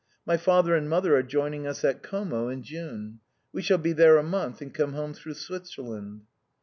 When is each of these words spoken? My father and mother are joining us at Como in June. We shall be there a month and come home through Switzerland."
My 0.25 0.35
father 0.35 0.73
and 0.73 0.89
mother 0.89 1.15
are 1.15 1.21
joining 1.21 1.67
us 1.67 1.83
at 1.85 2.01
Como 2.01 2.47
in 2.49 2.63
June. 2.63 3.19
We 3.53 3.61
shall 3.61 3.77
be 3.77 3.93
there 3.93 4.17
a 4.17 4.23
month 4.23 4.59
and 4.59 4.73
come 4.73 4.93
home 4.93 5.13
through 5.13 5.35
Switzerland." 5.35 6.21